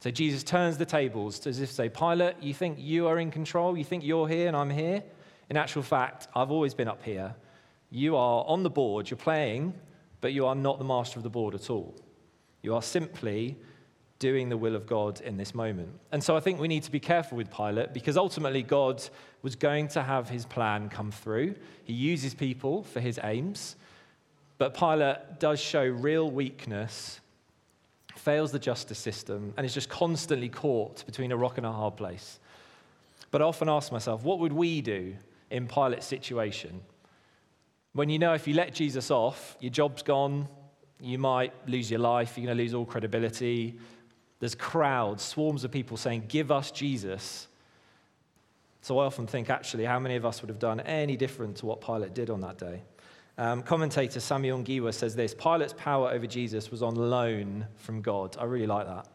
[0.00, 3.30] So Jesus turns the tables as if to say, Pilate, you think you are in
[3.30, 3.76] control?
[3.76, 5.02] You think you're here and I'm here?
[5.50, 7.34] In actual fact, I've always been up here.
[7.90, 9.74] You are on the board, you're playing,
[10.22, 11.94] but you are not the master of the board at all.
[12.62, 13.58] You are simply
[14.18, 15.90] doing the will of God in this moment.
[16.12, 19.02] And so I think we need to be careful with Pilate because ultimately God
[19.42, 21.54] was going to have his plan come through.
[21.84, 23.76] He uses people for his aims,
[24.56, 27.20] but Pilate does show real weakness,
[28.14, 31.96] fails the justice system, and is just constantly caught between a rock and a hard
[31.96, 32.38] place.
[33.30, 35.16] But I often ask myself, what would we do
[35.50, 36.80] in Pilate's situation?
[37.92, 40.48] When you know if you let Jesus off, your job's gone,
[41.00, 43.78] you might lose your life, you're going to lose all credibility.
[44.40, 47.48] There's crowds, swarms of people saying, Give us Jesus.
[48.82, 51.66] So I often think, actually, how many of us would have done any different to
[51.66, 52.82] what Pilate did on that day?
[53.36, 58.36] Um, commentator Samuel Ngewa says this Pilate's power over Jesus was on loan from God.
[58.38, 59.08] I really like that.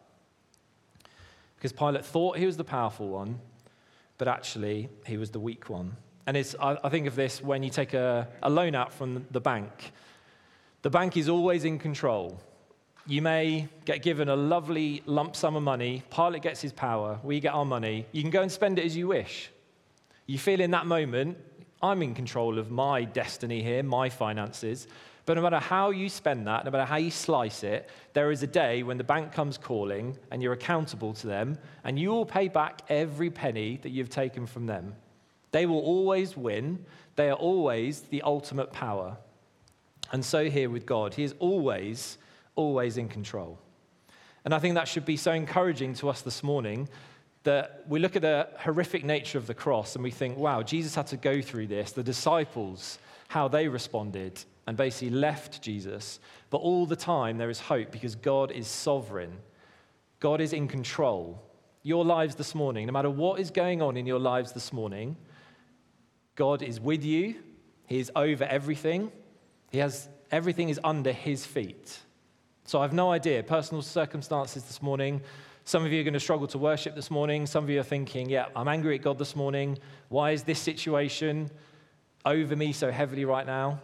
[1.56, 3.38] Because Pilate thought he was the powerful one,
[4.18, 5.96] but actually, he was the weak one.
[6.26, 9.26] And it's, I, I think of this when you take a, a loan out from
[9.30, 9.92] the bank.
[10.82, 12.40] The bank is always in control.
[13.10, 16.04] You may get given a lovely lump sum of money.
[16.14, 17.18] Pilate gets his power.
[17.24, 18.06] We get our money.
[18.12, 19.50] You can go and spend it as you wish.
[20.26, 21.36] You feel in that moment,
[21.82, 24.86] I'm in control of my destiny here, my finances.
[25.26, 28.44] But no matter how you spend that, no matter how you slice it, there is
[28.44, 32.24] a day when the bank comes calling and you're accountable to them, and you will
[32.24, 34.94] pay back every penny that you've taken from them.
[35.50, 39.16] They will always win, they are always the ultimate power.
[40.12, 42.16] And so here with God, He is always,
[42.60, 43.58] always in control.
[44.44, 46.88] And I think that should be so encouraging to us this morning
[47.42, 50.94] that we look at the horrific nature of the cross and we think, wow, Jesus
[50.94, 51.92] had to go through this.
[51.92, 56.20] The disciples, how they responded and basically left Jesus.
[56.50, 59.38] But all the time, there is hope because God is sovereign,
[60.20, 61.42] God is in control.
[61.82, 65.16] Your lives this morning, no matter what is going on in your lives this morning,
[66.34, 67.36] God is with you,
[67.86, 69.10] He is over everything.
[69.70, 72.00] He has everything is under His feet.
[72.70, 75.22] So I have no idea, personal circumstances this morning.
[75.64, 77.44] Some of you are going to struggle to worship this morning.
[77.44, 79.76] Some of you are thinking, yeah, I'm angry at God this morning.
[80.08, 81.50] Why is this situation
[82.24, 83.80] over me so heavily right now?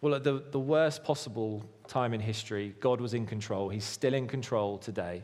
[0.00, 3.68] Well, at the, the worst possible time in history, God was in control.
[3.68, 5.22] He's still in control today.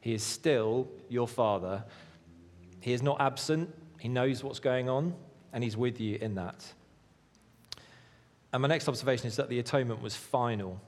[0.00, 1.84] He is still your Father.
[2.80, 3.68] He is not absent.
[3.98, 5.12] He knows what's going on,
[5.52, 6.72] and He's with you in that.
[8.50, 10.80] And my next observation is that the atonement was final.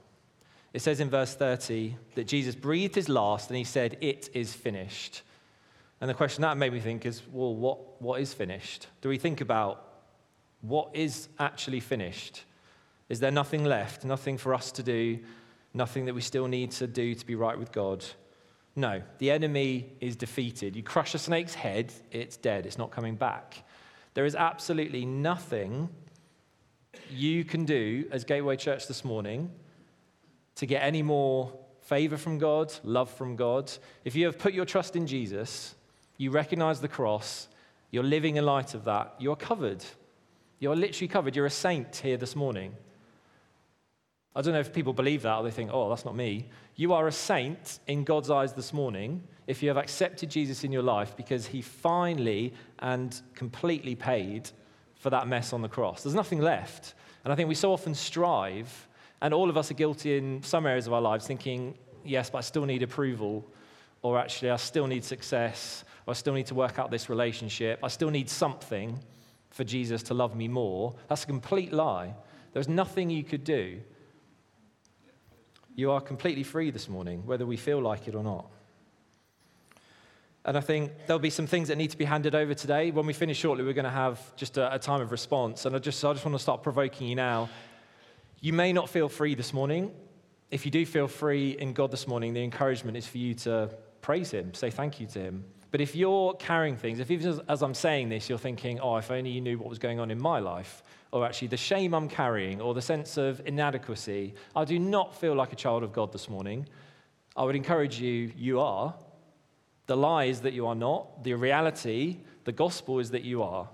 [0.73, 4.53] It says in verse 30 that Jesus breathed his last and he said, It is
[4.53, 5.21] finished.
[6.01, 8.87] And the question that made me think is, well, what, what is finished?
[9.01, 9.87] Do we think about
[10.61, 12.43] what is actually finished?
[13.07, 15.19] Is there nothing left, nothing for us to do,
[15.73, 18.03] nothing that we still need to do to be right with God?
[18.75, 20.75] No, the enemy is defeated.
[20.75, 23.63] You crush a snake's head, it's dead, it's not coming back.
[24.15, 25.89] There is absolutely nothing
[27.11, 29.51] you can do as Gateway Church this morning
[30.55, 33.71] to get any more favor from God, love from God.
[34.05, 35.75] If you have put your trust in Jesus,
[36.17, 37.47] you recognize the cross,
[37.91, 39.83] you're living in light of that, you're covered.
[40.63, 41.35] You're literally covered.
[41.35, 42.73] You're a saint here this morning.
[44.33, 46.47] I don't know if people believe that or they think, oh, that's not me.
[46.75, 50.71] You are a saint in God's eyes this morning if you have accepted Jesus in
[50.71, 54.49] your life because he finally and completely paid
[54.95, 56.01] for that mess on the cross.
[56.01, 56.93] There's nothing left.
[57.25, 58.87] And I think we so often strive,
[59.23, 62.37] and all of us are guilty in some areas of our lives, thinking, yes, but
[62.37, 63.43] I still need approval,
[64.03, 67.79] or actually, I still need success, or I still need to work out this relationship,
[67.81, 68.99] I still need something
[69.49, 70.93] for Jesus to love me more.
[71.09, 72.13] That's a complete lie.
[72.53, 73.81] There's nothing you could do
[75.75, 78.45] you are completely free this morning, whether we feel like it or not.
[80.45, 82.91] And I think there'll be some things that need to be handed over today.
[82.91, 85.65] When we finish shortly, we're going to have just a, a time of response.
[85.65, 87.49] And I just, I just want to start provoking you now.
[88.43, 89.93] You may not feel free this morning.
[90.51, 93.69] If you do feel free in God this morning, the encouragement is for you to
[94.01, 95.45] praise Him, say thank you to Him.
[95.71, 99.09] But if you're carrying things, if even as I'm saying this, you're thinking, oh, if
[99.11, 102.09] only you knew what was going on in my life, or actually the shame I'm
[102.09, 106.11] carrying, or the sense of inadequacy, I do not feel like a child of God
[106.11, 106.67] this morning.
[107.37, 108.93] I would encourage you, you are.
[109.85, 111.23] The lie is that you are not.
[111.23, 113.69] The reality, the gospel is that you are.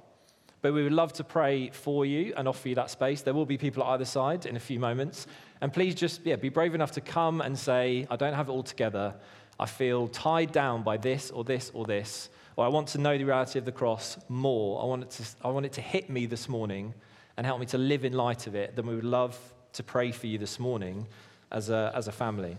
[0.61, 3.21] But we would love to pray for you and offer you that space.
[3.21, 5.25] There will be people at either side in a few moments.
[5.61, 8.51] And please just yeah, be brave enough to come and say, I don't have it
[8.51, 9.15] all together.
[9.59, 13.17] I feel tied down by this or this or this, or I want to know
[13.17, 14.81] the reality of the cross more.
[14.81, 16.93] I want it to, I want it to hit me this morning
[17.39, 19.37] and help me to live in light of it, then we would love
[19.71, 21.07] to pray for you this morning
[21.51, 22.57] as a, as a family.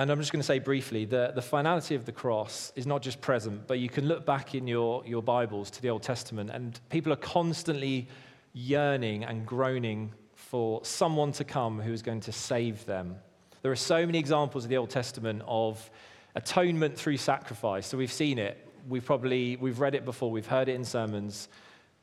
[0.00, 3.02] And I'm just going to say briefly that the finality of the cross is not
[3.02, 6.48] just present, but you can look back in your, your Bibles to the Old Testament,
[6.48, 8.08] and people are constantly
[8.54, 13.14] yearning and groaning for someone to come who is going to save them.
[13.60, 15.90] There are so many examples of the Old Testament of
[16.34, 17.86] atonement through sacrifice.
[17.86, 18.66] So we've seen it.
[18.88, 20.30] We've probably we've read it before.
[20.30, 21.50] We've heard it in sermons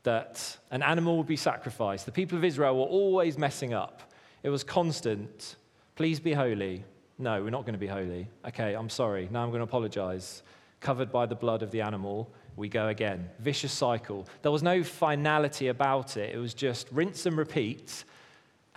[0.03, 2.05] that an animal would be sacrificed.
[2.05, 4.13] The people of Israel were always messing up.
[4.43, 5.55] It was constant.
[5.95, 6.83] Please be holy.
[7.19, 8.27] No, we're not going to be holy.
[8.47, 9.27] Okay, I'm sorry.
[9.32, 10.43] Now I'm going to apologize.
[10.80, 13.30] Covered by the blood of the animal, we go again.
[13.39, 14.27] Vicious cycle.
[14.44, 16.35] There was no finality about it.
[16.35, 18.04] It was just rinse and repeat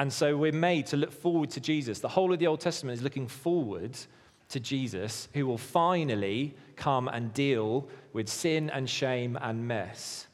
[0.00, 2.00] and so we're made to look forward to Jesus.
[2.00, 3.98] The whole of the Old Testament is looking forward
[4.48, 10.26] to Jesus, who will finally come and deal with sin and shame and mess.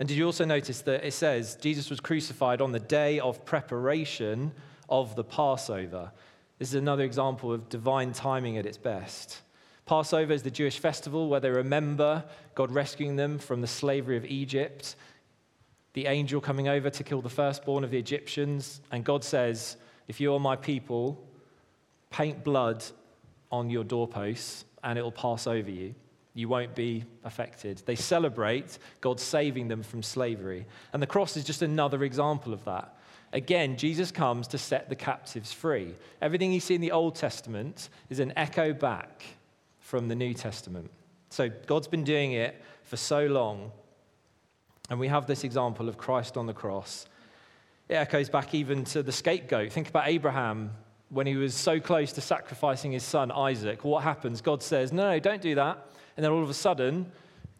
[0.00, 3.44] And did you also notice that it says Jesus was crucified on the day of
[3.44, 4.50] preparation
[4.88, 6.10] of the Passover?
[6.58, 9.42] This is another example of divine timing at its best.
[9.86, 14.24] Passover is the Jewish festival where they remember God rescuing them from the slavery of
[14.24, 14.96] Egypt
[15.98, 18.80] the angel coming over to kill the firstborn of the Egyptians.
[18.92, 21.26] And God says, If you are my people,
[22.10, 22.84] paint blood
[23.50, 25.96] on your doorposts and it will pass over you.
[26.34, 27.82] You won't be affected.
[27.84, 30.66] They celebrate God saving them from slavery.
[30.92, 32.96] And the cross is just another example of that.
[33.32, 35.94] Again, Jesus comes to set the captives free.
[36.22, 39.22] Everything you see in the Old Testament is an echo back
[39.80, 40.90] from the New Testament.
[41.30, 43.70] So God's been doing it for so long.
[44.90, 47.06] And we have this example of Christ on the cross.
[47.88, 49.72] It echoes back even to the scapegoat.
[49.72, 50.70] Think about Abraham
[51.10, 53.84] when he was so close to sacrificing his son Isaac.
[53.84, 54.40] What happens?
[54.40, 55.86] God says, No, no, don't do that.
[56.16, 57.10] And then all of a sudden,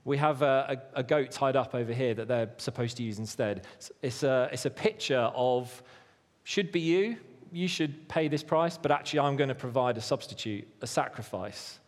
[0.05, 3.19] we have a, a, a, goat tied up over here that they're supposed to use
[3.19, 3.67] instead.
[4.03, 5.83] It's a, it's a picture of,
[6.45, 7.17] should be you,
[7.53, 11.79] you should pay this price, but actually, I'm going to provide a substitute, a sacrifice.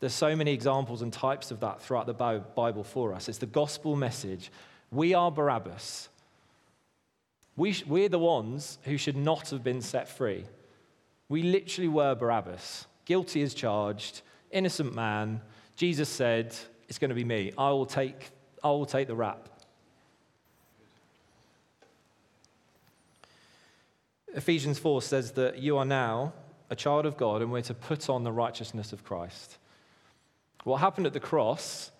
[0.00, 3.28] There's so many examples and types of that throughout the Bible for us.
[3.28, 4.52] It's the gospel message.
[4.90, 6.08] We are Barabbas.
[7.56, 10.44] We sh- we're the ones who should not have been set free.
[11.28, 15.42] We literally were Barabbas, guilty as charged, innocent man.
[15.78, 16.56] Jesus said,
[16.88, 17.52] It's going to be me.
[17.56, 18.30] I will take,
[18.64, 19.48] I will take the rap.
[24.34, 26.32] Ephesians 4 says that you are now
[26.68, 29.56] a child of God and we're to put on the righteousness of Christ.
[30.64, 31.92] What happened at the cross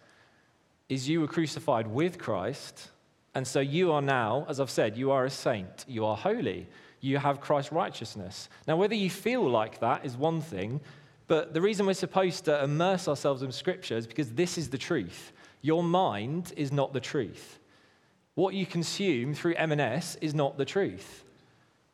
[0.88, 2.90] is you were crucified with Christ,
[3.34, 6.66] and so you are now, as I've said, you are a saint, you are holy,
[7.00, 8.48] you have Christ's righteousness.
[8.66, 10.80] Now, whether you feel like that is one thing,
[11.28, 14.78] but the reason we're supposed to immerse ourselves in Scripture is because this is the
[14.78, 15.32] truth.
[15.60, 17.58] Your mind is not the truth.
[18.34, 21.24] What you consume through M&S is not the truth.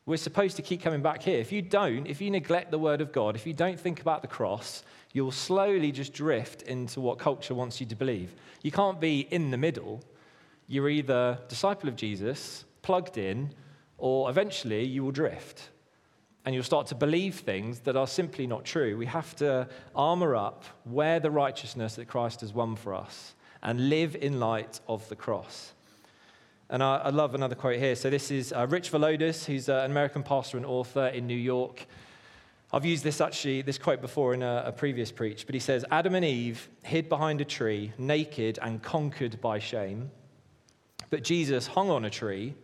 [0.05, 1.39] We're supposed to keep coming back here.
[1.39, 4.21] If you don't, if you neglect the Word of God, if you don't think about
[4.21, 4.83] the cross,
[5.13, 8.35] you'll slowly just drift into what culture wants you to believe.
[8.61, 10.01] You can't be in the middle.
[10.67, 13.53] You're either disciple of Jesus, plugged in,
[13.97, 15.69] or eventually you will drift.
[16.45, 18.97] And you'll start to believe things that are simply not true.
[18.97, 23.33] We have to armor up, wear the righteousness that Christ has won for us,
[23.63, 25.73] and live in light of the cross.
[26.69, 27.95] And I, I love another quote here.
[27.95, 31.37] So, this is uh, Rich Villodas, who's uh, an American pastor and author in New
[31.37, 31.85] York.
[32.73, 35.85] I've used this actually, this quote before in a, a, previous preach, but he says
[35.91, 40.11] Adam and Eve hid behind a tree, naked and conquered by shame.
[41.09, 42.55] But Jesus hung on a tree,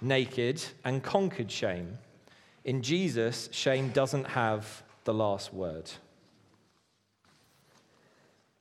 [0.00, 1.98] naked and conquered shame.
[2.66, 5.88] In Jesus, shame doesn't have the last word.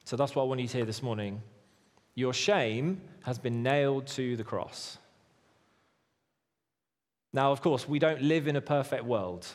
[0.03, 1.41] So that's what I want you to hear this morning.
[2.13, 4.99] Your shame has been nailed to the cross.
[7.33, 9.47] Now, of course, we don't live in a perfect world.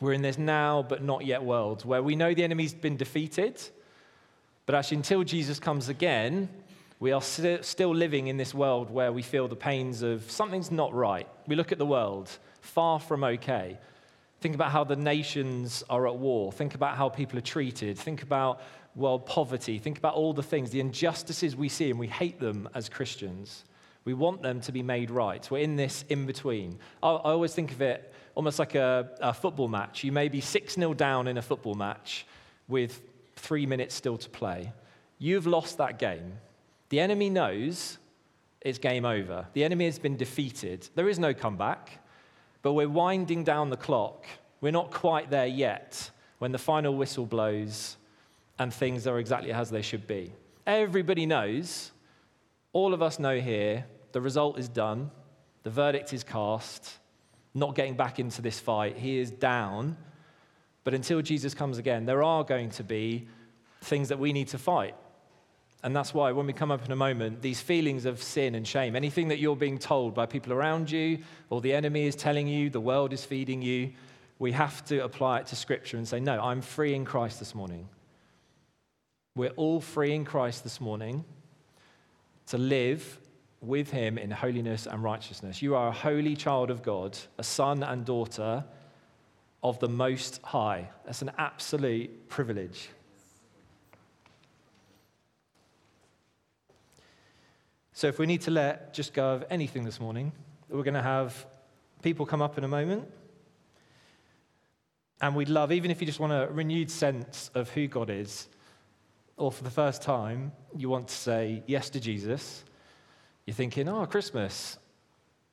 [0.00, 3.62] We're in this now but not yet world where we know the enemy's been defeated,
[4.64, 6.48] but actually, until Jesus comes again,
[7.00, 10.70] we are st- still living in this world where we feel the pains of something's
[10.70, 11.28] not right.
[11.46, 12.30] We look at the world,
[12.66, 13.78] far from okay.
[14.40, 16.52] Think about how the nations are at war.
[16.52, 17.98] Think about how people are treated.
[17.98, 18.60] Think about
[18.94, 19.78] world poverty.
[19.78, 23.64] Think about all the things, the injustices we see, and we hate them as Christians.
[24.04, 25.48] We want them to be made right.
[25.50, 26.78] We're in this in between.
[27.02, 30.04] I, I always think of it almost like a, a football match.
[30.04, 32.26] You may be 6 0 down in a football match
[32.68, 33.02] with
[33.36, 34.72] three minutes still to play.
[35.18, 36.34] You've lost that game.
[36.90, 37.98] The enemy knows
[38.60, 39.46] it's game over.
[39.52, 40.88] The enemy has been defeated.
[40.94, 41.98] There is no comeback,
[42.66, 44.26] but we're winding down the clock.
[44.60, 46.10] We're not quite there yet
[46.40, 47.96] when the final whistle blows
[48.58, 50.32] and things are exactly as they should be.
[50.66, 51.92] Everybody knows,
[52.72, 55.12] all of us know here, the result is done,
[55.62, 56.98] the verdict is cast,
[57.54, 58.96] not getting back into this fight.
[58.96, 59.96] He is down.
[60.82, 63.28] But until Jesus comes again, there are going to be
[63.82, 64.96] things that we need to fight.
[65.86, 68.66] And that's why when we come up in a moment, these feelings of sin and
[68.66, 71.18] shame, anything that you're being told by people around you,
[71.48, 73.92] or the enemy is telling you, the world is feeding you,
[74.40, 77.54] we have to apply it to Scripture and say, No, I'm free in Christ this
[77.54, 77.88] morning.
[79.36, 81.24] We're all free in Christ this morning
[82.46, 83.20] to live
[83.60, 85.62] with him in holiness and righteousness.
[85.62, 88.64] You are a holy child of God, a son and daughter
[89.62, 90.88] of the Most High.
[91.04, 92.88] That's an absolute privilege.
[97.96, 100.30] So, if we need to let just go of anything this morning,
[100.68, 101.46] we're going to have
[102.02, 103.08] people come up in a moment.
[105.22, 108.48] And we'd love, even if you just want a renewed sense of who God is,
[109.38, 112.64] or for the first time, you want to say yes to Jesus
[113.46, 114.76] you're thinking, oh, Christmas,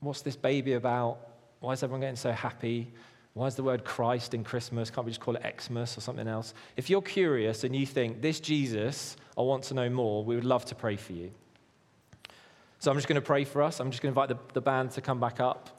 [0.01, 1.19] what's this baby about?
[1.61, 2.91] Why is everyone getting so happy?
[3.35, 4.89] Why is the word Christ in Christmas?
[4.89, 6.53] Can't we just call it Xmas or something else?
[6.75, 10.43] If you're curious and you think, this Jesus, I want to know more, we would
[10.43, 11.31] love to pray for you.
[12.83, 13.79] So I'm just going to pray for us.
[13.79, 15.69] I'm just going to invite the, the band to come back up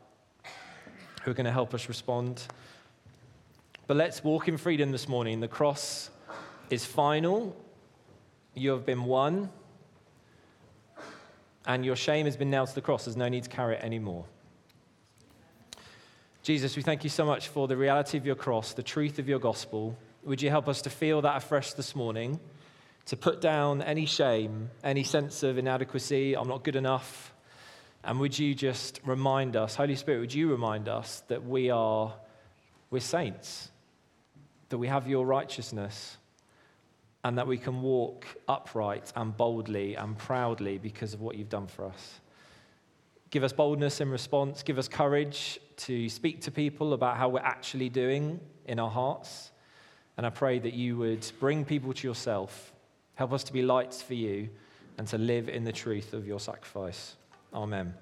[1.23, 2.43] who are going to help us respond.
[3.87, 5.41] But let's walk in freedom this morning.
[5.41, 6.09] The cross
[6.71, 7.55] is final.
[8.55, 9.51] You have been won.
[11.67, 13.05] And your shame has been nailed to the cross.
[13.05, 14.25] There's no need to carry it anymore.
[16.43, 19.29] Jesus, we thank you so much for the reality of your cross, the truth of
[19.29, 19.95] your gospel.
[20.23, 22.41] Would you help us to feel that afresh this morning?
[23.07, 27.35] To put down any shame, any sense of inadequacy, I'm not good enough.
[28.03, 32.15] And would you just remind us, Holy Spirit, would you remind us that we are,
[32.91, 33.71] we're saints,
[34.69, 36.19] that we have your righteousness,
[37.25, 41.67] and that we can walk upright and boldly and proudly because of what you've done
[41.67, 42.21] for us.
[43.31, 44.63] Give us boldness in response.
[44.63, 49.51] Give us courage to speak to people about how we're actually doing in our hearts.
[50.19, 52.74] And I pray that you would bring people to yourself,
[53.15, 54.49] help us to be lights for you,
[54.99, 57.17] and to live in the truth of your sacrifice.
[57.53, 57.95] Amen.